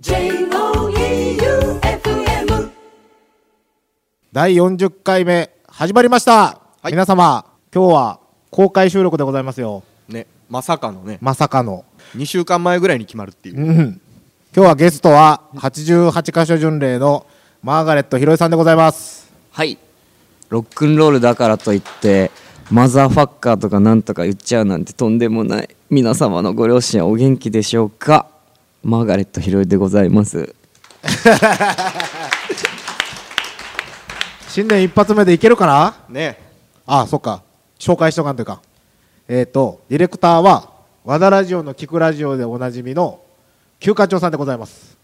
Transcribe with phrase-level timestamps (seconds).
[0.00, 0.30] J-O-E-U-F-M
[4.32, 6.92] 第40回目始まりました、はい。
[6.92, 8.20] 皆様今日は
[8.52, 9.82] 公開収録でございますよ。
[10.06, 11.18] ねまさかのね。
[11.20, 11.84] まさかの。
[12.16, 13.56] 2週間前ぐらいに決まるっていう。
[13.56, 14.00] うん。
[14.54, 17.26] 今日はゲストは88箇所巡礼の
[17.64, 19.32] マーガレットひろいさんでございます。
[19.50, 19.78] はい。
[20.48, 22.30] ロックンロールだからといって
[22.70, 28.28] マザーファッカーとかなんとか言っちゃうなんてとんでもない皆様のご両親はお元気でしょうか？
[28.82, 30.54] マーガレットひろいでございます。
[34.48, 35.94] 新年一発目でいけるかな？
[36.08, 36.38] ね。
[36.86, 37.42] あそっか。
[37.78, 38.60] 紹介しとかんというか
[39.28, 40.70] えっ、とディレクターは
[41.04, 43.20] 和田ラジオの聞くラジオでおなじみの
[43.78, 44.96] 休課長さんでございます。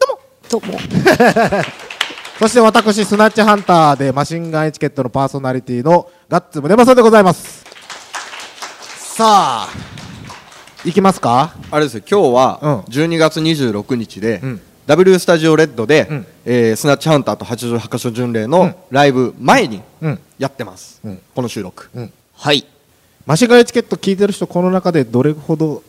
[0.50, 0.78] どうも。
[2.38, 7.64] そして私スナッチハンターでマシンガンエチケットのパーソナリティのガッツムネマソでございます。
[9.16, 9.93] さあ
[10.84, 11.54] いきますか？
[11.70, 12.78] あれですよ今日はうん。
[12.80, 14.60] 12月26日で、うん。
[14.86, 16.26] W スタジオレッドで、うん。
[16.44, 18.50] えースナッチハンターと88箇所巡礼うん。
[18.50, 20.18] のライブ前にうん。
[20.38, 21.18] やってます、うん。
[21.34, 21.88] この収録。
[22.34, 22.66] はい。
[23.26, 25.82] マシンガチケット聞いてる人この中でどれほど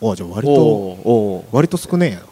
[0.00, 1.44] おじゃあ割とおーおー。
[1.52, 2.22] 割と少ねえや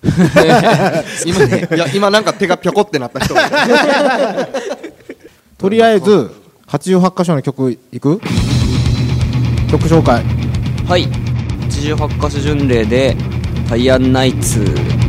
[1.26, 3.34] 今ねいや今なんか手がぴょこってなった人。
[3.34, 4.48] が
[5.56, 6.32] とりあえず
[6.66, 8.20] 88箇所の曲いく？
[9.70, 10.24] 曲紹介
[10.88, 11.04] はい。
[11.68, 13.14] 88カ所巡礼で
[13.68, 14.64] タイアンナイツ「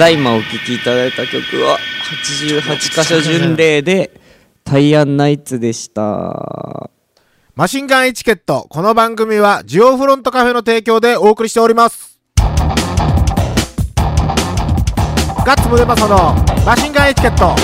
[0.00, 1.78] だいまお聴きいただいた曲は
[2.32, 4.18] 88箇所巡礼で
[4.64, 6.88] 「タイアンナイツ」でした
[7.54, 8.66] マシンガンエチケット。
[8.70, 12.18] この番組は、ジオフロントカフェの提供でお送りしております。
[15.44, 17.54] ガッツムデパソのマシンガンエチケット。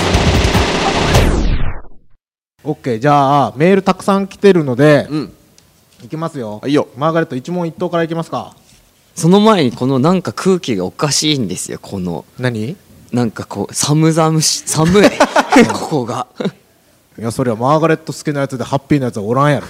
[2.63, 5.33] オッケー、じゃあ、メールたくさん来てるので、うん
[6.03, 6.59] いきますよ。
[6.61, 8.53] はいよマーガレット一問一答からいきますか。
[9.17, 12.69] その前にこのなんか空気がおかしいんですよこの何？
[12.69, 12.75] い
[13.11, 15.09] なんかこう寒々し寒い
[15.73, 16.27] ここが
[17.17, 19.67] や、それはマーガレット好きなやつでハッピーなやつはおらんやろ。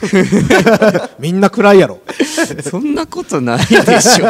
[1.18, 2.00] みんな暗いやろ。
[2.70, 4.26] そんなことないでしょ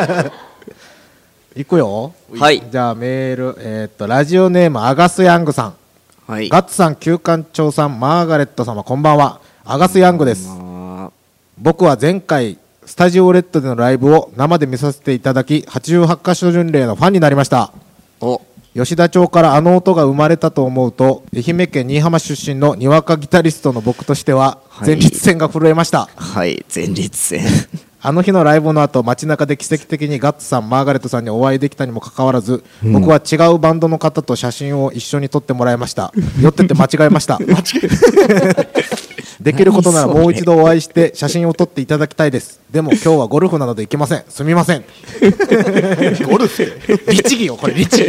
[1.60, 2.14] いくよ。
[2.38, 5.74] はいじゃあ、メール、えーっと、ラジオネーム、アガス・ヤングさん。
[6.28, 9.40] はいガッツさん、旧館長さん、マーガレット様、こんばんは。
[9.66, 10.48] アガス・ヤングです。
[10.52, 11.10] あ
[11.58, 17.74] 僕は前回、スタジオレッドでのライブを生で見させていただき、88カ所巡礼のファンになりました。
[18.74, 26.08] 吉田町からあの音が生まれたと思うと、愛媛県新居浜出身のにわかギタリストの僕としては、はい前立腺が震えました。
[26.16, 27.42] はい前立腺
[28.02, 36.14] あの日のライブの後、街中で奇跡的にガッツさん、マーガレットさんにお会いできたにもかかわらず、僕は違うバンドの方と写真を一緒に撮ってもらいました。
[36.40, 37.38] 酔ってて間違えました。
[39.42, 42.60] できることならもう一度お会いして写真を撮っていただきたいです。
[42.72, 44.24] でも今日はゴルフなので行けません。
[44.28, 44.84] すみません。
[46.28, 46.82] ゴルフ？
[47.12, 48.04] 律儀よ、これ律儀。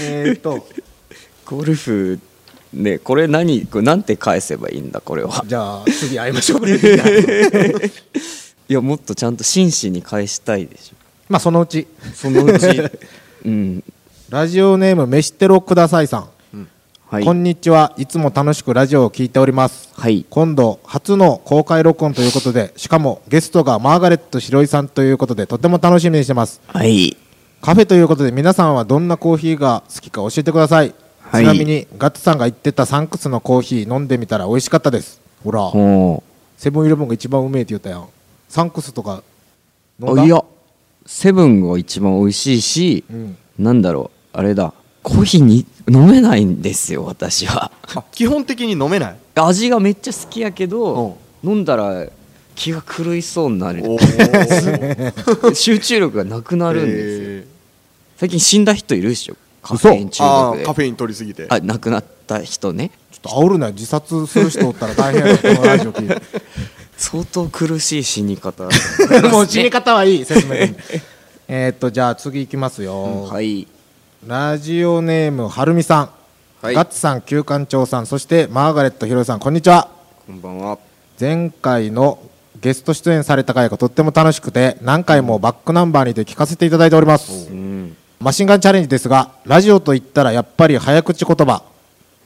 [0.00, 0.66] えーっと、
[1.44, 2.18] ゴルフ
[2.72, 3.66] ねこれ何？
[3.66, 5.00] これなんて返せばいいんだ？
[5.00, 6.68] これはじゃあ次会いましょう。
[6.68, 6.72] い
[8.68, 10.96] やもっとちゃんと真摯に返したいでしょ
[11.28, 11.86] まあそのうち。
[12.14, 12.66] そのうち
[13.44, 13.84] うん
[14.30, 16.28] ラジオネーム飯テロくださいさん。
[17.10, 17.24] はい。
[17.24, 17.94] こんにちは。
[17.96, 19.88] いつも楽しくラジオを聞いております。
[19.94, 20.26] はい。
[20.28, 26.60] 今度初の公開録音ということでしかもゲストがマーガレット白井さんということでとても楽しみにしてます。
[26.66, 27.16] はい。
[27.62, 31.44] カフェということで皆さんはどんなコーヒーが好きか教えてください、はい。
[31.44, 35.18] ちなみにガッツさんが言ってたサンクスのコーヒー飲んでみたら美味しかったです。
[35.42, 35.62] ほら。
[35.62, 36.22] お
[36.58, 38.08] セブンイレブンが一番うめえって言ったやん。
[38.50, 39.22] サンクスとか
[39.98, 40.22] 飲んだ？
[40.24, 40.44] あいや。
[41.06, 43.38] セブンが一番美味しいし、うん。
[43.58, 44.36] なんだろう。
[44.38, 47.70] あれだコーヒーに飲めないんですよ私は。
[47.94, 49.16] あ基本的に飲めない？
[49.34, 52.06] 味がめっちゃ好きやけど飲んだら
[52.54, 53.82] 気が狂いそうになる。
[55.54, 57.28] 集中力がなくなるんですよ。
[57.42, 57.46] え
[58.16, 59.36] 最近死んだ人いるでしょ？
[59.62, 60.64] カフェインー中毒で。
[60.64, 61.46] カフェイン取りすぎて。
[61.48, 62.90] あ亡くなった人ね。
[63.12, 63.68] ちょっと煽るな。
[63.68, 66.20] よ自殺する人おったら大変やろこのラジオ聞いて。
[66.98, 68.64] 相当苦しい死に方。
[69.30, 70.54] もう死に方はいい説明。
[71.46, 73.66] えーっとじゃあ次いきますよ、はい
[74.28, 76.10] ラジオネームはるみさん、
[76.60, 76.74] はい。
[76.74, 78.04] ガッツさん旧館長さん。
[78.06, 79.88] そしてマーガレットひろいさんこんにちは。
[80.26, 80.78] こんばんは。
[81.18, 82.18] 前回の
[82.60, 87.48] ゲスト出演された回がとっても楽しくて何回もバックナンバーにて聞かせていただいております。
[87.50, 87.96] うん。
[88.20, 91.62] マシンガンチャレンジですがラジオと言ったらやっぱり早口言葉、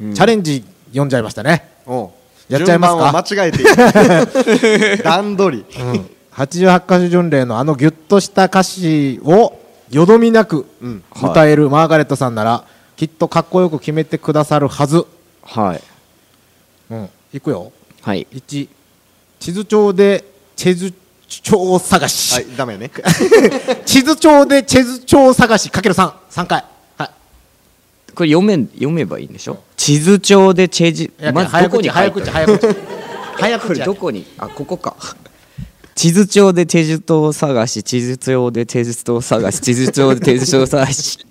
[0.01, 1.69] チャレンジ読んじゃいましたね。
[2.49, 3.13] やっちゃいますか？
[3.37, 5.65] 間違えて 段取り。
[6.35, 9.57] 88箇所巡礼のあのギュッとした歌詞を
[9.93, 11.05] よどみなくうん。
[11.23, 12.65] 歌えるマーガレットさんなら
[12.97, 15.05] きっとかっこよく決めてくださるはず。
[15.45, 15.83] はい。
[16.91, 17.09] うん。
[17.33, 17.73] いくよ。
[18.01, 18.27] はい。
[18.33, 18.69] 1
[19.39, 20.25] 地図帳で
[20.57, 20.93] チェズ
[21.29, 22.91] 帳探し、はいダメね。
[23.85, 25.71] 地図帳でチェズ帳探し。
[25.71, 26.65] かける33回
[26.97, 27.11] はい。
[28.15, 29.59] これ読め読めばいいんでしょ？
[29.77, 32.77] 地図帳でチェジまず早どこに口早口早口
[33.39, 34.27] 早口やどこに？
[34.39, 34.95] あここか
[35.95, 41.19] 地図帳で手術を探し地図帳で手術を探し地図帳で手術を探し。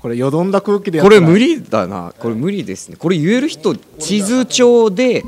[0.00, 2.14] これよどんだ空気でやったらこれ無理だな。
[2.18, 2.96] これ無理ですね。
[2.96, 5.24] これ言える人地図帳で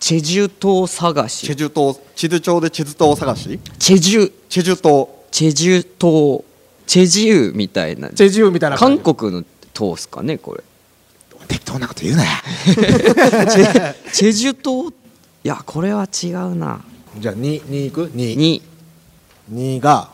[0.00, 1.56] チェジュ島探チェし。
[1.56, 3.60] ジュ島地図帳で地図島探し？
[3.78, 6.44] チェジュチェジュ島チェジュ島
[6.86, 8.08] チェジュみたいな。
[8.10, 10.62] チェジュみたいな韓国の島っすかねこれ。
[11.48, 12.24] 適当なこと言うな
[14.12, 14.90] チェジュ島
[15.46, 16.80] いやこれは違うな。
[17.20, 18.60] じゃあ2二いく？2, に。
[19.52, 20.08] 2が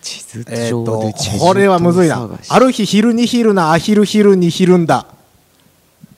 [0.00, 2.30] 地図えー、帳とでチェジュ島これはむずいな。
[2.48, 5.08] ある日昼に昼なアヒル昼に昼んだ。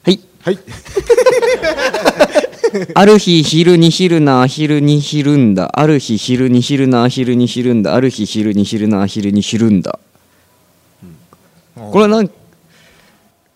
[0.04, 0.20] はい。
[0.42, 0.58] はい。
[2.94, 5.70] ある日昼に昼な昼に昼んだ。
[5.80, 7.94] ある日昼に昼な昼に昼んだ。
[7.94, 9.98] ある日昼に昼な昼に昼んだ。
[11.74, 12.30] これはなん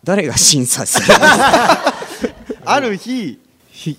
[0.02, 1.12] 誰が審査する？
[2.64, 3.38] ある日ひ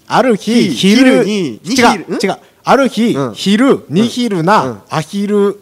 [0.07, 2.19] ある日ひ昼昼にに違昼う。
[2.21, 2.37] 違う。
[2.63, 3.33] ある日、うん。
[3.35, 4.81] 昼に昼な、うん。
[4.89, 5.59] アヒル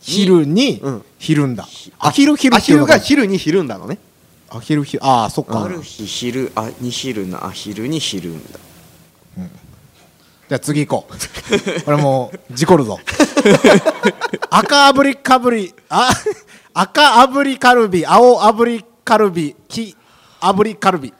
[0.00, 1.04] 昼に、うん。
[1.18, 1.66] 昼んだ。
[1.98, 3.98] アヒル昼アヒルがが昼に昼んだのね。
[4.50, 8.58] アヒル昼ああそっか、ある日昼あに昼なあ昼に昼んだ。
[10.48, 11.14] じゃあ次行こう。
[11.86, 12.98] これもう事故るぞ。
[14.50, 16.10] 赤炙りかぶりあ
[16.74, 19.96] 赤炙りカルビ青炙りカルビ黄
[20.40, 21.14] 炙りカルビ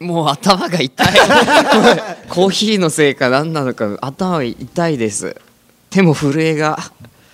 [0.00, 1.06] もう頭が痛い。
[2.30, 5.34] コーヒーのせいか何なのか頭が痛いです。
[5.90, 6.78] 手も震えが。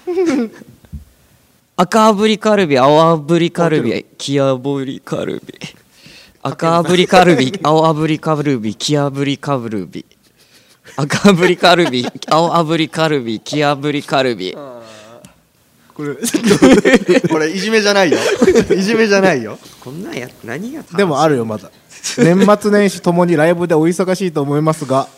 [1.76, 5.54] 赤炙りカルビ青炙りカルビ黄炙りカルビ。
[6.42, 10.06] 赤炙りカルビ青炙りカルビ黄炙りカルビ。
[10.96, 14.56] 赤炙りカルビ青炙りカルビ黄炙りカルビ。
[15.94, 16.14] これ
[17.28, 18.18] これいじめじゃないよ。
[18.74, 19.58] いじめじゃないよ。
[19.80, 21.70] こんなんや何がでもあるよまだ
[22.18, 25.08] 年末年始ともにライブでお忙しいと思いますが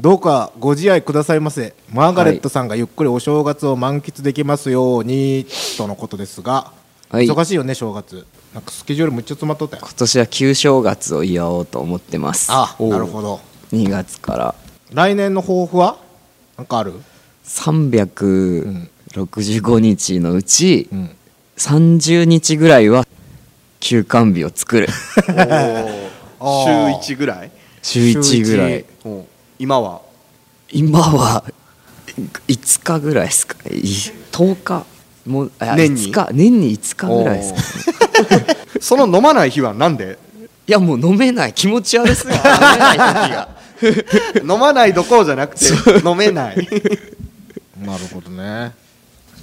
[0.00, 1.74] どうかご自愛くださいませ。
[1.92, 5.46] マーガレットさんがゆっくりお正月を満喫できますように
[5.76, 6.72] とのことですが、
[7.10, 7.26] はい。
[7.26, 8.26] 忙しいよね正月。
[8.54, 9.82] なんかスケジュールむっちゃ詰まっとったよ。
[9.84, 12.48] 今年は旧正月を祝おうと思ってます。
[12.50, 13.40] あなるほど。
[13.72, 14.54] 2月から。
[14.92, 15.98] 来年の抱負は？
[16.56, 16.94] なんかある
[17.46, 21.10] ？365日のうちうん。
[21.58, 23.06] 30日ぐらいは
[23.78, 24.88] 休館日を作る
[27.02, 27.50] 週1ぐらい？
[27.82, 28.84] 週1ぐらい
[29.58, 30.02] 今は？
[30.70, 31.44] 今は
[32.48, 33.72] 5日ぐらいですかい
[34.32, 34.84] 10日。
[35.26, 36.32] もうあ年に？5日。
[36.32, 38.46] 年に5日ぐらいですかね。
[38.80, 40.18] その飲まない日はなんで？
[40.66, 41.52] いやもう飲めない。
[41.52, 43.48] 気持ち悪すぎて飲めない時が
[44.54, 45.66] 飲まないどころじゃなくて
[46.08, 46.56] 飲めない。
[47.84, 48.72] なるほどね。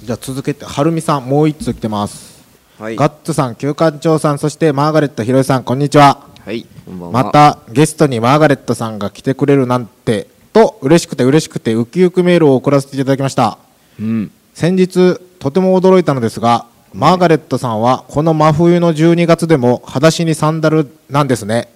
[0.02, 2.40] じゃあ続けてはるみさんもう一通来てます、
[2.78, 2.96] はい。
[2.96, 6.66] ガッツさん旧館長さんそしてマーガレットひろいさんこんにちははい
[7.12, 13.56] またゲストにマーガレットさんが来てくれるなんてと嬉しくて嬉しくてウキウキメールを送らせていただきました。
[14.00, 14.32] うん。
[14.52, 21.68] 先日とても驚いたのですがマーガレットさんはこの真冬の12月でも裸足にサンダルなんですね、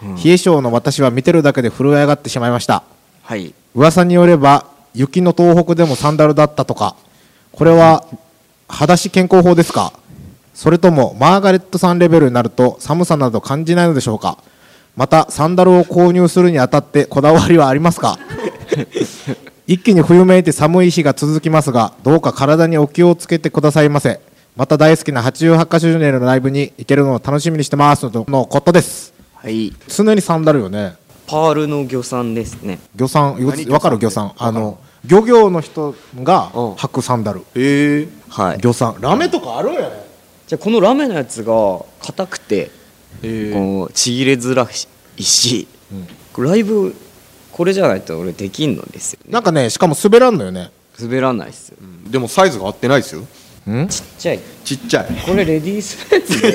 [0.00, 2.84] 冷え性の私は見てるだけで震え上がってしまいました。
[3.24, 3.52] はい。
[3.74, 6.94] 噂によれば雪の東北でもサンダルだったとか。
[7.50, 8.04] これは
[8.68, 9.92] 裸足健康法ですか？
[10.54, 14.38] それともマーガレットさんレベルになると寒さなど感じないのでしょうか？
[14.96, 18.18] またサンダルを購入するにあたってこだわりはありますか？
[19.66, 24.20] 一気に冬めいて寒い日が続きますがどうか体にお気をつけてくださいませ。
[24.56, 29.12] また大好きな88カ周年のライブに行けるのを楽しみにしてますとのことです。
[29.34, 29.72] はい。
[29.88, 30.94] 常にサンダルよね。
[31.26, 32.78] パールの魚さんですね。
[32.94, 37.40] 漁産何わかる漁漁産産あの漁業の人がうん履くサンダル。
[37.56, 38.58] へえはい。
[38.60, 40.04] 漁産ラメとかあるんやね
[40.46, 42.70] じゃあこのラメのやつが硬くて
[43.22, 44.68] へえこうちぎれづら
[45.16, 45.66] いし、
[46.36, 46.44] うん。
[46.44, 46.94] ライブ
[47.52, 49.32] これじゃないと俺できんのですよね。
[49.32, 50.70] なんかねしかも滑らんのよね。
[51.00, 51.78] 滑らないっすよ。
[52.10, 53.22] でもサイズが合ってないですよ。
[53.72, 53.88] ん？
[53.88, 54.40] ちっちゃい。
[54.64, 55.06] ちっちゃい。
[55.24, 56.52] これレディースのやつで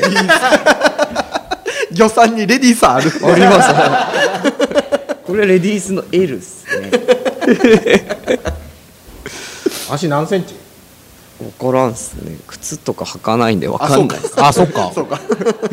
[1.91, 3.09] 魚さんにレディーさある。
[3.09, 5.23] あります。
[5.25, 6.91] これレディースの L っすね。
[9.89, 10.53] 足何センチ？
[11.39, 12.37] 分からんっすね。
[12.47, 14.33] 靴とか履かないんで分かんないっす。
[14.37, 14.91] あそっか。
[14.93, 15.19] そうか。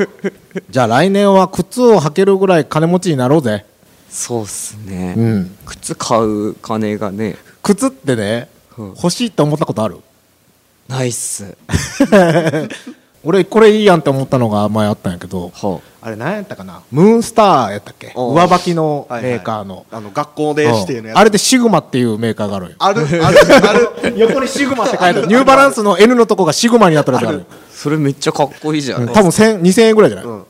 [0.70, 3.64] じゃあ来年は靴を履けるぐらい金持ちになろうぜ。
[4.08, 5.56] そうっすね、うん。
[5.66, 7.36] 靴買う金がね。
[7.62, 8.86] 靴ってねうん。
[8.90, 9.98] 欲しいって思ったことある？
[10.88, 11.56] ないっす
[13.26, 16.82] 俺これいいやんって思ったのが前あったんやけどはあれ何やったかな？
[16.92, 18.12] ムーンスターやったっけ？
[18.14, 19.32] 上履きのはいはい。
[19.32, 19.84] メーカーの。
[19.90, 21.18] あの学校で指定のやつ。
[21.18, 22.76] あれでシグマっていうメーカーがあるんよ。
[22.78, 24.14] あるあるある。
[24.16, 25.26] 横にシグマって書いてある。
[25.26, 27.38] ニューバランスの N のとこがシグマになってるやつがある。
[27.40, 29.08] よそれめっちゃかっこいいじゃん、うん。
[29.08, 30.44] 多分1000 2000円ぐらいじゃない、うん。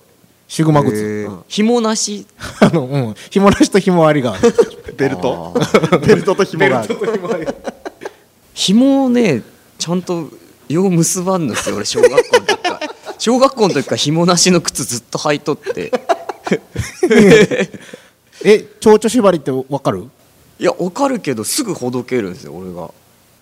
[0.46, 1.38] シグマ靴、へー。
[1.48, 2.26] 紐なし。
[2.60, 3.14] あのうん。
[3.30, 4.54] 紐なしと紐ありがある。
[4.94, 5.54] ベルト？
[6.06, 6.98] ベルトと紐がある
[8.52, 9.42] 紐をね
[9.78, 10.28] ちゃんと
[10.68, 12.35] よう結ばんのですよ俺小学校
[13.18, 15.92] 小学校の時から紐なしの靴ずっと履いとって。
[18.44, 20.08] え蝶々縛りってわかる？
[20.58, 22.90] いやわかるけどすぐほどけるんですよ俺が。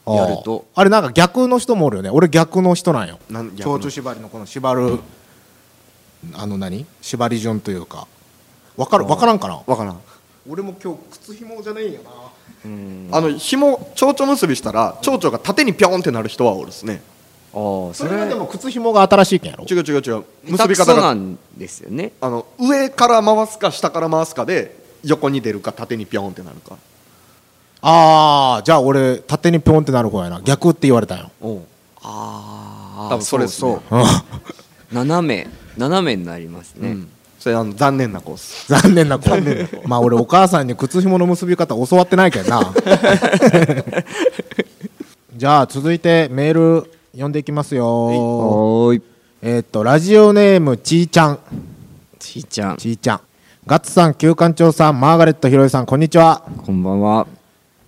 [0.06, 0.66] やると。
[0.74, 2.10] あれなんか逆の人もおるよね。
[2.10, 3.18] 俺逆の人なんよ。
[3.56, 4.98] 蝶々縛りのこの縛る
[6.34, 6.86] あの何？
[7.02, 8.06] 縛り順というか。
[8.76, 9.04] わかる？
[9.06, 9.60] わからんかな？
[9.66, 10.00] わからん。
[10.48, 11.80] 俺も今日靴紐じゃな。
[11.80, 11.92] いん。
[11.92, 12.00] や
[13.10, 17.02] なあの紐蝶々結びしたら蝶々が縦にピョンってなる人はおるですね
[17.54, 18.16] ああそれ。
[18.16, 19.64] はでも靴紐が新しいけんやろ？
[19.64, 20.24] 違う違う違う。
[20.44, 20.96] 結び方が。
[20.96, 22.12] そなんですよね。
[22.20, 26.76] あの上から回すか下から回すかで横に出るか縦にピョンってなるか。
[27.80, 30.40] ああじゃあ俺縦にピョンってなる方やな。
[30.40, 31.30] 逆って言われたんよ。
[31.40, 31.62] おう。
[32.02, 33.78] ああ多分それですね。
[34.92, 37.08] 斜め斜めになりますね、うん。
[37.38, 38.68] それあの残念なコース。
[38.68, 39.28] 残念な子
[39.86, 42.72] まあ俺お母さんに靴紐の結び方教わってないけんな
[45.36, 47.86] じゃあ続いてメール読んでいきますよ。
[47.86, 49.02] おーい。
[49.40, 51.38] えーっとラジオネームちーちゃん。
[52.18, 52.76] ちいちゃん。
[52.76, 53.20] ちーちゃん。
[53.66, 56.42] ガッツさん旧館長さんマーガレットひろいさんこんにちは。
[56.66, 57.28] こんばんは。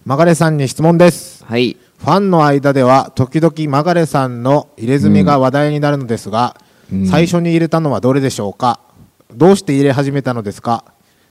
[0.04, 1.44] マガレさんに質問です。
[1.44, 1.76] はい。
[1.98, 6.56] ファンの間では時々マガレさんの入れ墨が話題になるのですが、
[6.92, 7.06] うん。
[7.08, 8.78] 最初に入れたのはどれでしょうか？
[9.34, 10.84] どうして入れ始めたのですか？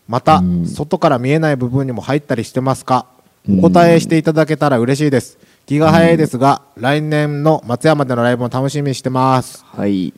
[0.09, 0.67] また、うん。
[0.67, 3.05] 外から見えない部分にも入ったりしてますか？
[3.47, 9.63] お答えしていただけたら嬉しいです気が早いですが、来年の松山でのライブも楽しみにしてます。
[9.65, 10.13] はい。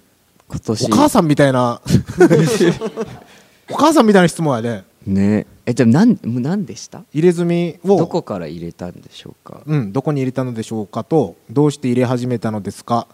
[0.49, 0.85] 今年。
[0.85, 1.81] お母さんみたいな。
[3.71, 5.45] お母さんみたいな質問やねね。
[5.65, 7.03] えじゃあなん何でした？
[7.13, 7.97] 入れ墨を。
[7.97, 9.61] どこから入れたんでしょうか？
[9.65, 13.07] うん、どこに入れたのでしょうかとどうして入れ始めたのですか？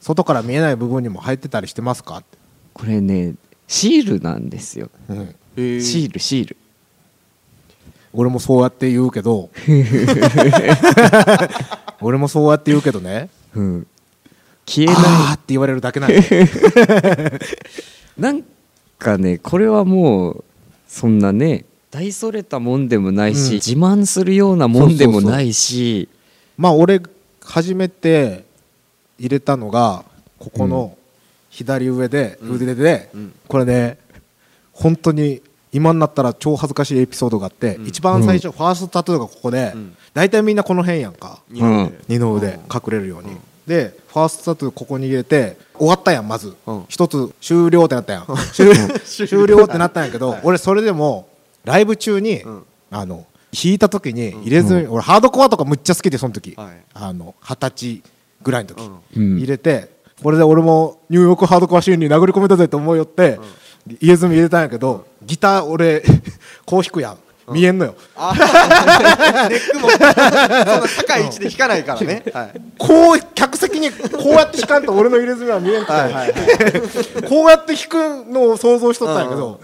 [0.00, 2.22] 外から見えない部分にも入ってたりしてますか？
[2.72, 3.34] これね
[3.66, 4.90] シールなんですよ。
[5.08, 6.56] うん、シールシール
[8.12, 9.50] 俺もそうやって言うけど。
[12.00, 13.28] 俺もそうやって言うけどね。
[13.54, 13.86] うん。
[14.66, 16.18] 消えなって言われるだけなんよ。
[16.18, 16.22] い
[18.20, 18.42] なん
[18.98, 20.44] かねこれはもう
[20.86, 23.54] そんなね大それたもんでもないし、うん。
[23.54, 26.08] 自慢するようなもんでもないし。
[26.56, 27.00] まあ俺
[27.42, 28.44] 初めて
[29.18, 30.04] 入れたのが
[30.38, 30.96] ここの
[31.50, 33.32] 左上で、腕で、うん。
[33.48, 33.98] これね
[34.72, 35.42] 本当に
[35.78, 37.86] 今になったら超恥ずかしいエピソードがあって、うん。
[37.86, 39.96] 一番最初、ファーストタトゥーがここで、うん。
[40.12, 41.40] 大体みんなこの辺やんか。
[41.48, 41.98] 二の腕。
[42.08, 46.54] 二の腕隠れるように、でファーストタトゥーここに入れて終わったやんまず。
[46.66, 46.84] うん。
[46.88, 48.26] 一、つ終了ってなったやん。
[48.52, 48.72] 終
[49.28, 49.62] 終了。
[49.64, 51.28] ってなったんやけど、俺それでも
[51.64, 52.62] ライブ中に、うん。
[52.90, 58.02] あの弾いた時に入れずに、俺ハードコアとかむっちゃ好きでその時、二十歳
[58.42, 58.82] ぐらいの時、
[59.16, 59.32] うん。
[59.32, 59.38] うん。
[59.38, 63.38] 入れてこれで俺もニューヨークハードコアシーンに殴り込めたぜと思いよって、
[63.86, 66.02] 入れ墨入れたんやけどギター俺
[66.64, 67.18] こう弾くやん。
[67.52, 68.34] 見えんのよ、あ
[69.48, 72.22] ネックもそんな高い位置で弾かないからね。
[72.32, 72.60] はい。
[72.76, 76.34] こう客席にこうやって弾かんと俺の入れ墨は見えんくて、はいはい
[77.28, 79.60] こうやって弾くのを想像しとったんやけど、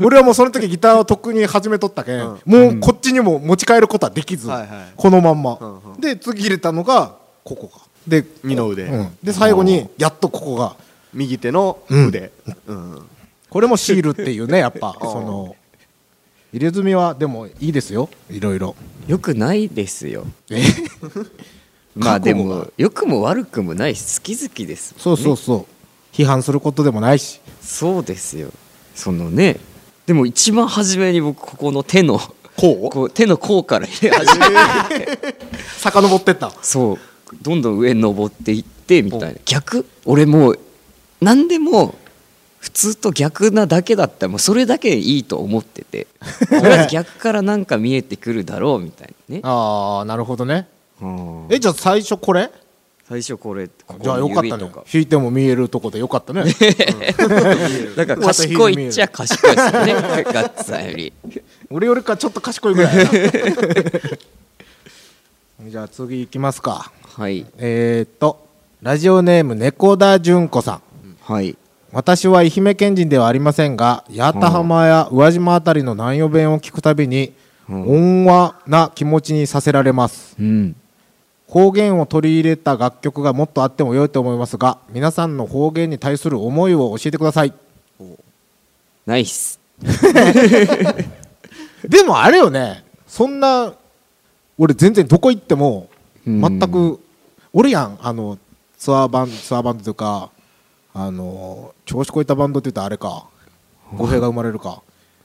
[0.00, 2.40] 俺はもうその時ギターをとっくに始めとったけん、うん。
[2.44, 4.68] もうこっちにも持ち帰ることはできず、はいはい。
[4.96, 5.58] このまんま、
[5.98, 7.12] で次入れたのが
[7.44, 7.80] ここか。
[8.06, 8.84] で二の腕。
[8.84, 9.16] うん。
[9.22, 10.74] で最後にやっとここが
[11.14, 12.32] 右手の腕。
[12.66, 13.02] うん
[13.52, 15.10] これもシールっていうね やっぱうん。
[15.10, 15.54] その
[16.54, 18.08] 入れ墨はでもいいですよ。
[18.30, 18.74] いろいろ
[19.06, 20.24] よくないですよ。
[20.50, 20.62] え？
[21.94, 26.16] まあでも良くも悪くもないし好き好きですそうそうそう。
[26.16, 27.40] 批判することでもないし。
[27.60, 28.48] そうですよ。
[28.94, 29.58] そのね。
[30.06, 32.18] でも一番初めに僕ここの手の
[32.56, 34.46] ここう手の甲から入れ始め
[35.00, 35.36] て。
[35.78, 36.52] 遡ってった。
[36.62, 36.98] そう。
[37.42, 39.40] どんどん上に登っていってみたいな。
[39.44, 39.86] 逆？
[40.06, 40.58] 俺もう
[41.20, 41.94] 何でも
[42.62, 46.06] 普通と逆なだけだったらもうそれだけでいいと思ってて。
[46.48, 49.40] とりあえず逆からなんか見えてくるだろうみたいなね。
[49.42, 50.68] ああなるほどね。
[51.00, 51.46] うん。
[51.50, 52.52] えじゃあ最初これ？
[53.08, 53.66] 最初これ。
[53.66, 54.48] ここじゃあよかったね。
[54.50, 54.84] 指とか。
[54.92, 56.44] 弾いても見えるとこでよかったね。
[57.96, 61.12] だから賢いっちゃ賢いですよねガッツさんより。
[61.68, 62.94] 俺よりかちょっと賢いぐらい
[65.68, 66.92] じゃあ次行きますか。
[67.16, 67.44] はい。
[67.58, 68.46] えー、っと
[68.82, 70.82] ラジオネーム猫田純子さん。
[71.22, 71.56] はい
[71.92, 77.34] 私は愛媛県人ではありませんが八幡浜や宇和島あたりの南予弁を聞くたびに
[77.68, 77.88] うん。
[77.88, 80.36] 温和な気持ちにさせられます。
[80.38, 80.76] うん。
[81.48, 87.52] 方言を取り入れた楽曲がもっとあっても良いと思いますが皆さんの方言に対する思いを教えてください。
[89.04, 89.60] ナイス。
[91.86, 92.84] でもあれよね。
[93.06, 93.74] そんな
[94.56, 95.88] 俺全然どこ行っても
[96.26, 96.40] うん。
[96.40, 97.00] 全く
[97.52, 97.98] 俺やん。
[98.00, 98.38] あの
[98.78, 100.30] ツアーバンツアーバンドというか
[100.94, 103.26] あの調子こいたバンドって言ったらあれか。
[103.96, 104.82] 語弊が生まれるか。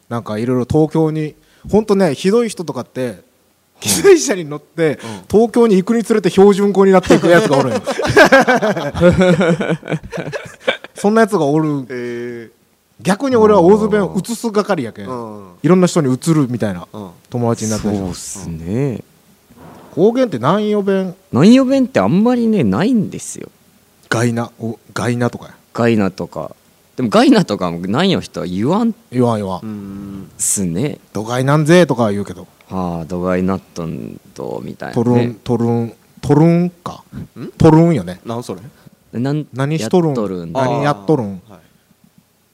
[0.10, 1.36] なんかいろいろ東京に
[1.70, 3.22] ほんとねひどい人とかって
[3.80, 5.00] 機材車に乗って
[5.30, 7.74] 東京に行くにつれて標準語になっていくやつがおる
[10.96, 11.86] そんなやつがおる。
[11.90, 12.50] え。
[13.00, 15.08] 逆に俺は大津弁を移す係やけん。
[15.08, 15.52] うん。
[15.62, 17.10] いろんな人に移るみたいなうん。
[17.30, 19.04] 友達になったりしそうっますすね。
[19.92, 21.16] 方言って南予弁？
[21.32, 23.50] 南予弁ってあんまりねないんですよ。
[24.10, 24.52] ガイナ？
[24.60, 25.57] おガイナとかや？
[25.78, 26.56] ガイナとか。
[26.96, 28.90] でもガイナとかも南予人は言わん。
[28.90, 30.32] っ言わん言わん、うん。
[30.40, 30.98] すね。
[31.14, 32.48] ドガイなんぜとかは言うけど。
[32.68, 37.04] はあドガイナットンとみたいな、トルンね、トルントルンか。
[37.60, 38.20] トルンよね。
[38.26, 38.62] なんそれ？
[39.20, 40.14] なん何しとるん？
[40.14, 40.54] やっとるん？
[40.54, 41.42] 何やっとるん？
[41.48, 41.60] はい。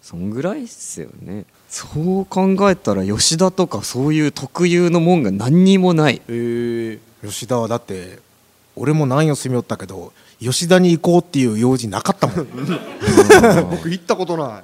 [0.02, 1.46] そんぐらいっすよね。
[1.70, 6.22] そう考えたら吉田とかそういう特有のもんが何にもない。
[6.28, 8.20] え吉田はだって
[8.76, 12.48] 俺も南予住みよったけど吉田に行こうっていう用事なかったもん。
[13.72, 14.64] 僕行ったことな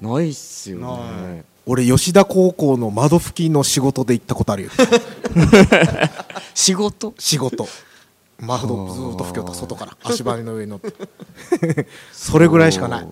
[0.00, 0.04] い。
[0.04, 4.70] ないっすよなね俺吉田高校の窓拭きの仕事で行ったことあるよ。
[6.54, 7.12] 仕事？
[7.18, 7.68] 仕事。
[8.40, 9.96] 窓ずーっと拭きよった外から。
[10.02, 11.86] 足場の上に乗って。
[12.12, 13.08] それぐらいしかない。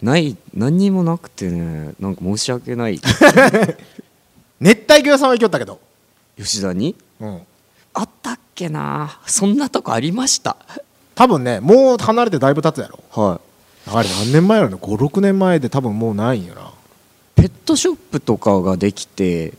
[0.00, 1.94] ない何にもなくてね。
[2.00, 3.00] なんか申し訳ない。
[4.60, 5.80] 熱帯魚屋さんは行きよったけど。
[6.38, 6.94] 吉田に？
[7.20, 7.42] うん。
[7.92, 9.18] あったっけな。
[9.26, 10.56] そんなとこありました？
[11.14, 12.98] 多分ねもう離れてだいぶ経つやろ。
[13.10, 13.40] は
[13.86, 14.76] あれ何年前やろね。
[14.80, 16.60] 56年前で多分もうないんよな。
[16.62, 16.64] い
[17.36, 19.52] ペットショップとかができて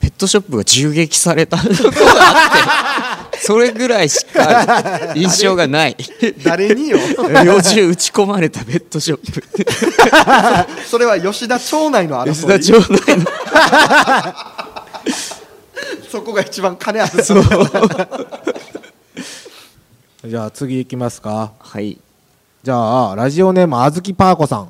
[0.00, 5.96] ペットショップが銃撃された とこがあってそれぐらいしか印象がない。
[6.44, 6.98] 誰によ。
[7.44, 9.42] 猟銃撃ち込まれたペットショップ。
[10.86, 12.48] それは吉田町内の吉争い。
[12.48, 13.24] 田町内の
[16.10, 17.22] そこが一番金ある。
[17.22, 17.42] そう。
[20.26, 21.52] じゃあ次行きますか。
[21.60, 22.00] はい。
[22.62, 24.68] じゃあラジオネームあずきパーコさん、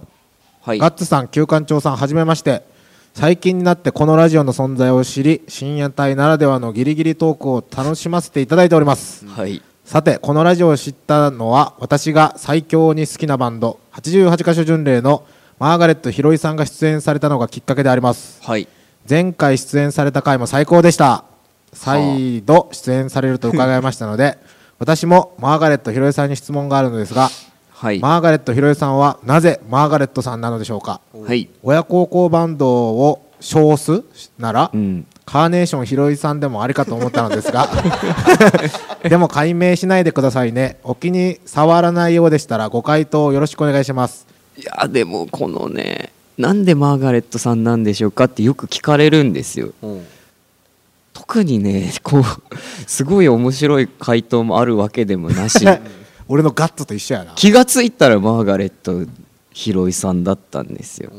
[0.61, 0.79] はい。
[0.79, 2.69] ガッツさん旧館長さんはじめまして。
[3.15, 9.27] 最近になってこのラジオの存在を知り深夜帯ならではのギリギリトークを楽しませていただいております。
[9.27, 9.63] はい。
[9.85, 15.25] さてこのラジオを知ったのは私が最強に好きなバンド88カ所巡礼の
[15.59, 18.39] マーガレットひろいさんが出演されたのがきっかけであります。
[18.43, 18.69] はい。
[19.09, 21.25] 前回出演された回も最高でした
[21.73, 24.39] 再度出演されると伺いましたので
[24.79, 27.31] 私もマーガレットひろいさんに質問があるのですが
[27.71, 27.99] はい。
[27.99, 31.01] マーガレットひろいさんはなぜマーガレットさんなのでしょうか？
[31.27, 31.49] はい。
[31.63, 34.03] 親孝行バンドを称す
[34.39, 35.07] なら、うん。
[35.25, 37.69] カーネーションひろいさんでもありかと思ったのですが
[39.09, 40.77] でも解明しないでくださいね。
[40.85, 44.27] お気に触らないようでしたらご回答よろしくお願いします。
[44.59, 49.71] いやでもこのねなんでマーガレットさんなんでしょうかってよく聞かれるんですよ。
[49.83, 50.07] うん
[51.31, 52.25] 特にねこう
[52.89, 55.65] すごい面白い回答もあるわけでもなし。
[56.27, 57.33] 俺のガッツと一緒やな。
[57.35, 59.05] 気がついたらマーガレット
[59.53, 61.11] ひろいさんだったんですよ。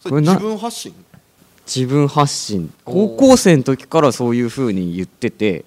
[0.00, 0.94] それこれな自分発信？
[1.66, 2.72] 自分発信。
[2.84, 5.64] 高校生の時からそういう風に言ってて。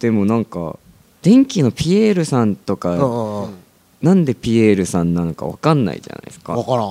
[0.00, 0.76] でもなんか
[1.22, 3.50] 電気のピエールさんとかうんうんうん。
[4.02, 6.54] なんでピエールさんなのか分かんないじゃないですか。
[6.54, 6.90] 分からん。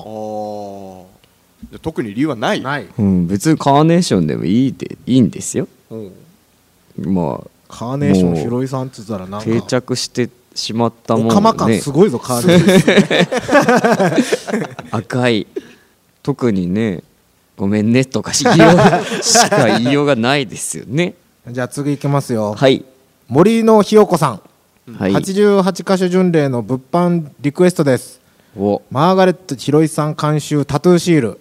[1.82, 2.88] 特に理由はないない。
[2.98, 7.14] うん、別にカーネーションでもいいでいいんですようん。
[7.14, 14.96] まカーネーションひろいさんっつったらなんかあ定着してしまったもおかまんね感すごいぞカーネーション。
[14.98, 15.48] 赤い
[16.24, 17.04] 特にね
[17.56, 21.16] ごめんねとかしか言いようがないですよね。
[21.48, 22.54] じゃあ次いきますよ。
[22.54, 22.86] はい。
[23.28, 24.42] 森のひよこさん、
[24.98, 25.12] はい。
[25.12, 28.20] 88カ所巡礼の物販リクエストです。
[28.58, 28.82] お。
[28.90, 31.40] マーガレットひろいさん監修タトゥーシール。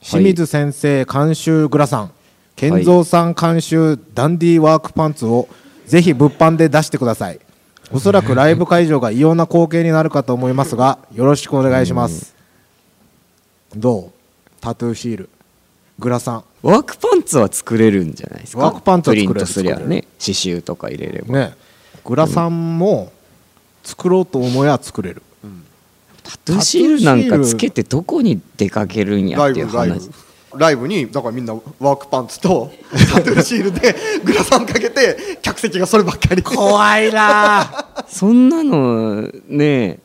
[0.00, 2.10] 清水先生監修グラサン
[2.60, 5.48] 健三さん監修ダンディーワークパンツを
[5.86, 7.40] ぜひ物販で出してください。
[7.90, 12.34] おそらくライブ会場が異様な光景になるかと思いますがよろしくお願いします。
[13.74, 14.10] どう？
[14.60, 15.30] タトゥーシール。
[15.98, 16.44] グラサン。
[16.60, 18.62] ワークパンツは作れるんじゃないですか？
[18.64, 21.54] ワークパンツは作れるプリントすりゃね刺繍とか入れれば、ね
[22.04, 23.10] グラサンも
[23.84, 25.22] 作ろうと思えば作れる。
[26.22, 30.10] タトゥーシールなんかつけてどこに出かけるんやっていう話
[30.54, 32.72] ライブにだからみんなワークパンツと
[33.12, 36.42] タトゥーシールでグラサンかけて客席がそればっかり。
[36.42, 37.86] 怖いな。
[38.08, 39.98] そんなのね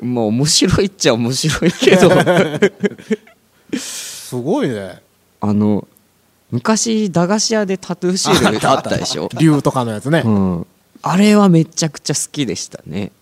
[0.00, 2.10] まあ面白いっちゃ面白いけど。
[3.78, 5.00] すごいね。
[5.40, 5.86] あの
[6.50, 8.96] 昔駄菓子屋でタトゥーシールあった。
[8.96, 10.22] でしょ、竜とかのやつね。
[10.24, 10.66] うん、
[11.02, 13.12] あれはめちゃくちゃ好きでしたね。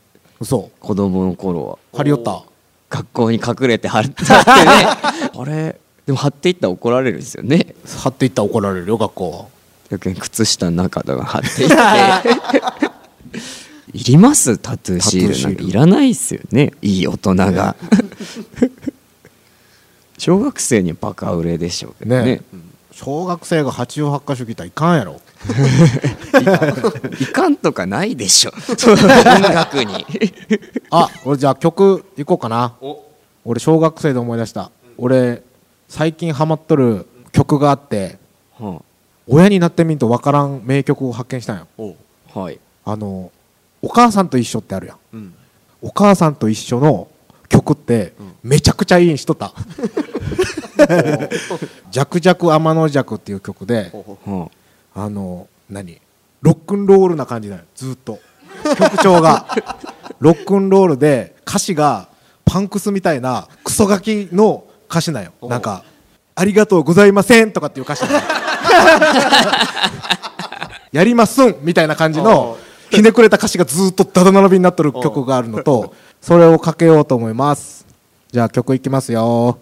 [0.41, 0.71] 嘘。
[0.81, 1.79] 子供の頃は。
[1.97, 2.43] 貼り寄った。
[2.89, 5.31] 学校に隠れて貼って貼ってね。
[5.39, 5.79] あれ
[6.11, 7.77] でも貼っていったら怒られるんですよね。
[8.03, 9.47] 貼っていったら怒られるよ学校は。
[9.91, 11.77] 逆に靴下の中とか貼っていって。
[13.95, 15.63] いりますタトゥーシールなんか。
[15.63, 16.73] いらないっすよね。
[16.83, 17.77] いい大人が。
[20.19, 22.25] 小学生にはバカ売れでしょうけどね。
[22.25, 22.41] ね
[22.91, 25.21] 小学生が88箇所来たらいかんやろ。
[27.21, 28.51] いかんとかないでしょ。
[28.67, 28.97] 音
[29.55, 30.05] 楽に。
[30.91, 32.75] あ俺じゃあ曲いこうかな。
[33.45, 34.73] 俺小学生で思い出した。
[34.99, 35.45] 俺
[35.91, 38.17] 最近ハマっとる曲があって
[38.57, 38.81] は
[39.27, 41.97] 親になってみんと分からん名曲を発見したんよ。
[42.33, 42.61] はい。
[42.85, 43.33] あの
[43.83, 44.99] 「お母さんと一緒」ってあるやん。
[45.13, 45.35] うん。
[45.83, 47.09] お母さんと一緒の
[47.49, 48.13] 曲って
[48.45, 49.53] めちゃくちゃいいんしとった
[51.91, 54.49] 「ジャクジャク天の弱」っていう曲では
[54.95, 56.01] あの何？
[56.41, 58.21] ロックンロールな感じなのずっと。
[58.79, 59.47] 曲調が。
[60.21, 62.09] ロックンロールで歌詞が
[62.45, 65.31] パンクスみたいなクソガキの歌詞なんよ。
[65.43, 65.85] なんか
[66.35, 68.05] 「ありがとうございません」とかっていう歌詞
[70.93, 72.57] やりますんみたいな感じの
[72.91, 77.87] ひねくれた歌詞がずっとダダ並びになってる曲があるのとそれをかけようと思います。
[78.33, 79.59] じゃあ曲いきますよ。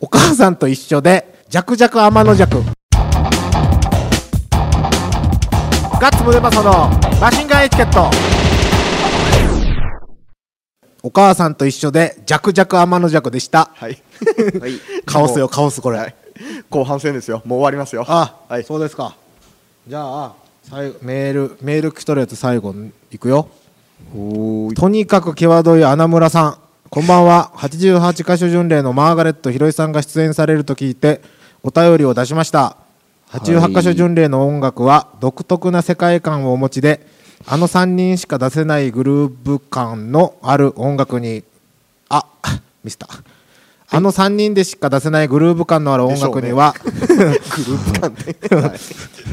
[0.00, 2.62] お母さんと一緒で「ジャクジャク天の弱」
[6.00, 8.10] ガッツムデパソのマシンガンエチケット
[11.02, 13.70] お母さんと一緒で「ジャクジャク天の弱」でした。
[13.74, 14.02] はい。
[15.06, 16.14] カオスよカオスこれ、はい。
[16.68, 17.42] 後半戦ですよ。
[17.44, 18.04] もう終わりますよ。
[18.06, 18.64] あ、はい。
[18.64, 19.16] そうですか。
[19.88, 20.32] じゃあ
[20.62, 22.74] 最後メールメール来とるやつ最後
[23.10, 23.48] いくよ。
[24.76, 26.58] とにかく際どい穴村さん。
[26.90, 27.52] こんばんは。
[27.56, 31.22] 88箇所巡礼のマーガレットひろいさんが出演されると聞いて
[31.62, 32.76] お便りを出しました。
[33.30, 37.06] 88箇所巡礼の音楽は独特な世界観をお持ちで
[37.46, 41.42] あの3人しか出せないグルーヴ感のある音楽に
[42.08, 42.26] あ
[42.84, 43.08] ミスった
[43.92, 46.74] あの3人でしか出せないグルーヴ感のある音楽には、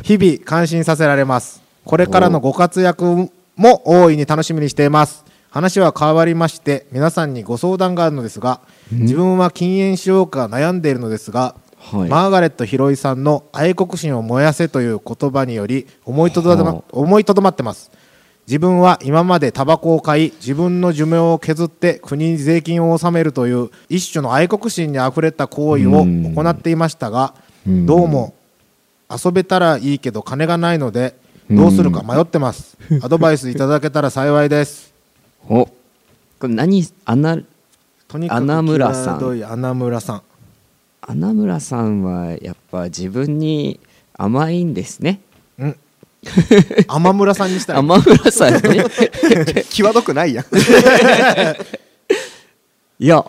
[0.02, 1.62] 日々感心させられます。
[1.86, 5.24] これからのご活躍も大いに楽しみにしています。
[5.52, 11.54] 話は変わりまして皆さんにご相談があるのですが自分は禁煙しようか悩んでいるのですが、
[11.92, 12.10] はい。
[12.10, 17.92] マーガレット・ヒロイさんの愛国心を燃やせという言葉により思いとどま,、はあ思いとどまってます。
[18.48, 27.34] 自分は今までタバコを買い自分の寿命を削って国に税金を納めるという一種の愛国心にあふれた行為を行っていましたが
[27.68, 27.86] うん。
[27.86, 28.34] どうも
[29.10, 31.16] 遊べたらいいけど金がないので
[31.50, 32.78] どうするか迷ってます。
[33.02, 34.94] アドバイスいただけたら幸いです。
[35.50, 35.66] お。
[35.66, 35.72] こ
[36.44, 36.86] れ何？
[37.06, 37.40] 穴
[38.08, 39.20] とに穴村さん。
[39.20, 40.22] 際どい穴村さん
[41.02, 43.80] 穴村さんはやっぱ自分に
[44.18, 45.22] 甘いんですね。
[45.60, 45.76] うん。
[46.88, 48.60] 天村さんにしたら甘村さんね
[49.72, 50.46] 際 どくないやん。
[53.00, 53.26] いや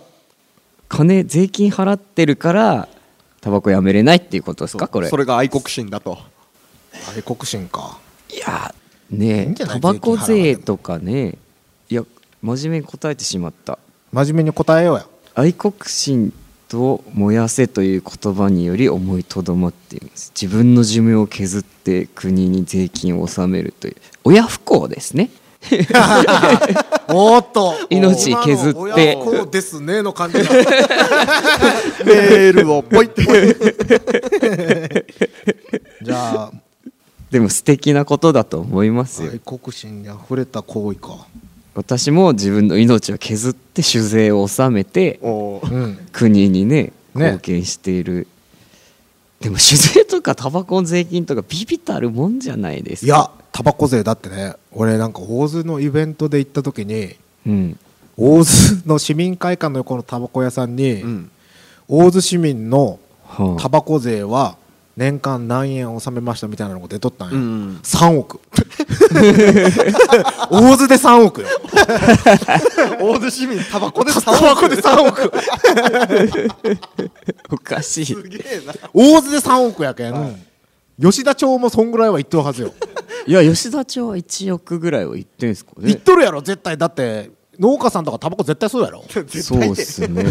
[0.88, 2.88] 金税金払ってるから
[3.40, 5.08] タバコやめれないっていうことですかこれ。
[5.08, 6.18] それが愛国心だと。
[7.14, 7.98] 愛国心か。
[8.34, 8.74] いや
[9.10, 9.80] ねんじゃない？
[9.80, 11.36] タバコ税とかね
[11.88, 12.02] いや
[12.42, 13.78] 真面目に答えてしまった。
[14.12, 15.06] 真面目に答えようや。
[15.34, 16.32] 愛国心
[16.68, 20.32] と燃やせという言葉により思いとどまっています。
[20.40, 23.96] 自分の寿命を削って国に税金を納めるという。
[24.24, 25.30] 親不孝ですね。
[27.08, 27.74] おーっと。
[27.90, 28.72] 命削って。
[28.72, 30.44] 今の親不孝ですねの感じが
[32.04, 33.06] メールをポイ。
[33.06, 35.06] っ て
[36.02, 36.52] じゃあ。
[37.30, 39.30] でも素敵なことだと思いますよ。
[39.32, 41.26] 愛国心にあふれた行為か
[41.78, 45.20] 私も自分の命を削って酒税を納めて
[46.12, 47.26] 国にねね。
[47.32, 48.26] 貢献している、
[49.38, 53.06] でも酒税とかタバコの税金とかビビたるもんじゃないですか。
[53.06, 57.14] いやタバコ税だってね俺なんか大津のイベントで行った時に
[57.46, 57.78] うん。
[58.16, 61.30] 大津の市民会館の横のタバコ屋さんに、うん
[61.90, 64.58] 大津市民のはあタバコ税は
[64.98, 67.76] 年間何円納めましたみたいなのが出とったんよ、うん。
[67.84, 68.40] 3億。
[70.50, 71.46] 大津で3億よ。
[73.00, 75.32] 大津市民タバコでタ3バコで3億。
[77.54, 78.06] おかしい。
[78.06, 78.74] すげえな。
[78.92, 80.44] 大津で3億やけん、
[81.00, 82.74] 吉田町もそんぐらいは言ってるはずよ。
[83.24, 85.86] いや吉田町は1億ぐらいは言ってんすかね。
[85.90, 86.76] 言っとるやろ絶対。
[86.76, 89.04] だって農家さんとかタバコ絶対そうやろ。
[89.08, 90.24] そう絶対でっすね。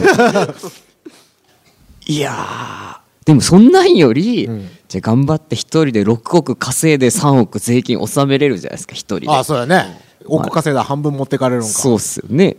[2.05, 4.69] いやーでもそんなんより、うん。
[4.87, 9.29] じゃあ頑張って一人で6億稼いで3億税金納めれるじゃないですか一人で。
[9.29, 10.01] ああそうやね。
[10.25, 12.55] 億稼いだら半分持ってかれるんかそうっすよね。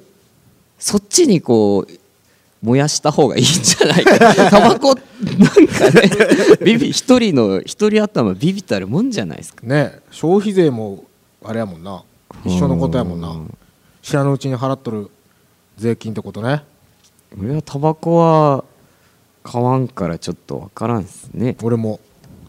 [0.78, 1.98] そっちにこう
[2.62, 4.34] 燃やした方がいいんじゃないか。
[4.50, 6.10] タバコなんかね
[6.62, 9.66] ビビ一人の一人頭ビビたるもんじゃないですか。
[9.66, 10.00] ね。
[10.10, 11.04] 消費税も
[11.42, 12.02] あれやもんな。
[12.44, 13.28] 一緒のことやもんな。
[13.30, 13.54] うん。
[14.02, 15.10] 知らぬうちに払っとる
[15.78, 16.62] 税金ってことね。
[17.40, 18.64] 俺はタバコは
[19.50, 21.56] 買わんからちょっとわからんっすね。
[21.62, 22.00] 俺も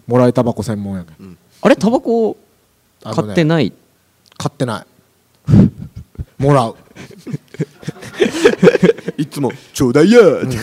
[0.05, 1.37] もらいタバコ専門やけん。
[1.61, 1.77] あれ？
[1.77, 2.35] タバコ
[3.01, 3.71] 買ってない、
[4.37, 4.85] 買ってない。
[6.37, 6.75] もらう。
[9.17, 10.19] いつもちょうだいや。
[10.19, 10.57] ーって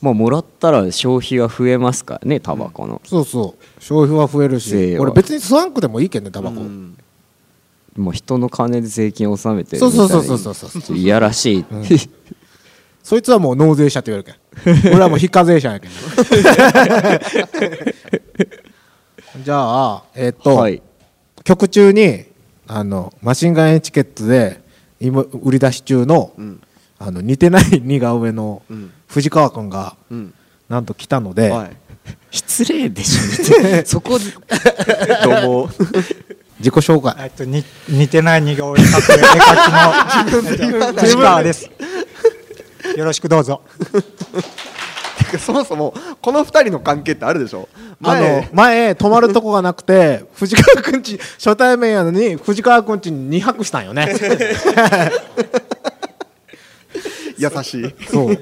[0.00, 3.64] まあもらったら消費は増えますからねタバコの、そうそう。
[3.82, 6.96] 消費は増えるし俺別にスワンクでもいいけんねタバコ、うん。
[7.96, 10.70] もう人の金で税金を納めてるそうそうみたいなそうそうそうそう。
[10.70, 11.64] ちょっといやらしい、
[13.02, 14.41] そいつはもう納税者って言われるけん
[14.86, 15.90] 俺はもう非課税者やけん
[19.42, 20.80] じゃあえっと、はい。
[21.44, 22.24] 曲中に
[22.68, 24.60] あのマシンガンエチケットで
[25.00, 26.60] 今売り出し中の,、ん。
[26.98, 28.92] あの似てない似顔絵のうん。
[29.08, 30.32] 藤川君がうん。
[30.68, 31.70] なんと来たので、はい。
[32.30, 33.22] 失礼でしょ。
[33.84, 34.24] そこど
[35.30, 35.68] うも
[36.58, 37.14] 自己紹介。
[37.18, 40.32] えっと、に似てない似顔絵描く絵描き
[40.94, 41.00] の？
[41.00, 41.68] 藤川です。
[42.96, 43.62] よろしくどうぞ。
[45.38, 47.66] そもそもこの二人の関係ってあるでしょ？
[48.02, 48.48] あの前。
[48.52, 54.08] 前泊まるとこがなくて藤川くんち初対面やのに藤川くんちに2泊したんよね。
[57.38, 57.94] 優しい。
[58.10, 58.38] そう。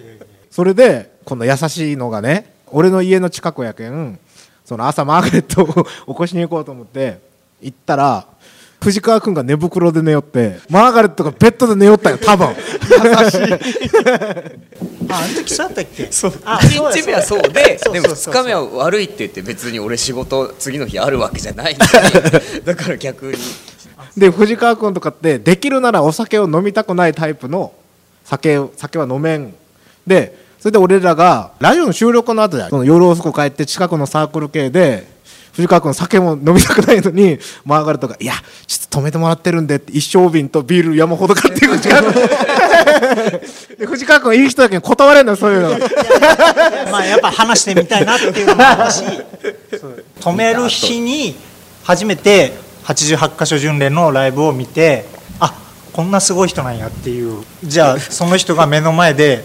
[0.51, 4.19] それでこの優しいのがね俺の家の近くやけん
[4.65, 7.21] その朝マーガレットを 起こしに行こうと思って
[7.63, 8.27] 行ったら
[8.83, 12.49] 藤川君が寝袋で寝よってマーガレットがベッドで寝よったよ多分。
[15.09, 16.09] ああの時そうやったっけ？
[16.11, 16.33] そう。
[16.45, 18.35] あ1日目はそうででもそうそう。
[18.35, 21.77] 2日目は悪いって言って別に俺仕事次の日あるわけじゃない
[22.64, 23.35] だから逆に。
[24.16, 27.73] で藤川君とかってできるならお酒を飲みたくないタイプの
[28.25, 29.55] 酒を酒は飲めん。
[30.07, 35.07] でそれで俺らがラジオの収録の後じゃんその夜遅く帰って近くのサークル系で
[35.53, 38.35] 藤川君酒も飲みたくないのにマーガレットが「いや
[38.67, 42.13] ちょっと止めてもらってるんで」って一升瓶とビール山ほど買って藤川君
[43.79, 45.71] で藤川君いい人だけど断れんのよそういうの。
[46.91, 49.05] まあやっぱ話してみたいなっていうのもあるし
[50.21, 51.37] 止める日に
[51.85, 52.53] 初めて
[52.85, 55.05] 88箇所巡礼のライブを見て
[55.39, 55.55] あ
[55.93, 57.45] こんなすごい人なんやっていう。
[57.65, 59.45] じゃあその人が目の前で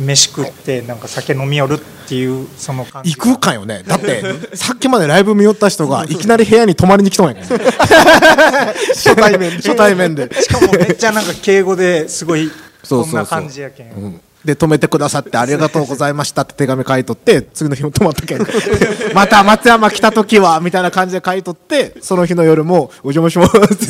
[0.00, 3.82] 飯食ってなんか酒飲み寄るっていうその感じ行くかよね。
[3.86, 10.28] だってさっきまでライブ見よった人がいきなり部屋に泊まりに来とんやけん初対面初対面で。
[10.42, 12.50] しかもめっちゃなんか敬語ですごい
[12.82, 13.04] そうそうそう。
[13.04, 14.20] こんな感じやけん。
[14.44, 18.46] で止めてくださってありがとうございましたって手紙書いとって次の日も泊まったけん。
[19.12, 23.84] また松山来た時はみたいな感じで書いとってその日の夜もお邪魔しますって